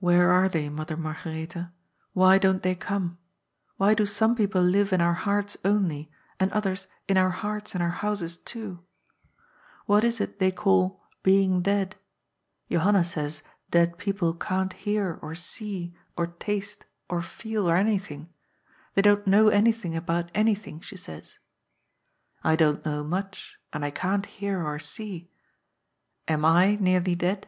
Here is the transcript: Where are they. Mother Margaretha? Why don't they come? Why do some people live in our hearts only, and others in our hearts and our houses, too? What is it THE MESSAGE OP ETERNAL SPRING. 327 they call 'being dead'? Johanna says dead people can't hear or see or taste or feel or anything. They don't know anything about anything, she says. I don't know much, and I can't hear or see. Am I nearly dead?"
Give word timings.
Where 0.00 0.30
are 0.32 0.48
they. 0.48 0.68
Mother 0.68 0.96
Margaretha? 0.96 1.72
Why 2.12 2.38
don't 2.38 2.64
they 2.64 2.74
come? 2.74 3.18
Why 3.76 3.94
do 3.94 4.04
some 4.04 4.34
people 4.34 4.60
live 4.60 4.92
in 4.92 5.00
our 5.00 5.14
hearts 5.14 5.56
only, 5.64 6.10
and 6.40 6.50
others 6.50 6.88
in 7.06 7.16
our 7.16 7.30
hearts 7.30 7.72
and 7.72 7.80
our 7.80 7.90
houses, 7.94 8.36
too? 8.36 8.80
What 9.86 10.02
is 10.02 10.20
it 10.20 10.40
THE 10.40 10.46
MESSAGE 10.46 10.58
OP 10.58 10.60
ETERNAL 10.64 10.88
SPRING. 11.20 11.34
327 11.62 11.62
they 11.70 11.78
call 11.86 11.90
'being 12.66 12.82
dead'? 12.82 12.82
Johanna 12.82 13.04
says 13.04 13.42
dead 13.70 13.96
people 13.96 14.34
can't 14.34 14.72
hear 14.72 15.20
or 15.22 15.36
see 15.36 15.94
or 16.16 16.26
taste 16.26 16.84
or 17.08 17.22
feel 17.22 17.70
or 17.70 17.76
anything. 17.76 18.28
They 18.94 19.02
don't 19.02 19.24
know 19.28 19.50
anything 19.50 19.94
about 19.94 20.32
anything, 20.34 20.80
she 20.80 20.96
says. 20.96 21.38
I 22.42 22.56
don't 22.56 22.84
know 22.84 23.04
much, 23.04 23.56
and 23.72 23.84
I 23.84 23.92
can't 23.92 24.26
hear 24.26 24.66
or 24.66 24.80
see. 24.80 25.30
Am 26.26 26.44
I 26.44 26.74
nearly 26.74 27.14
dead?" 27.14 27.46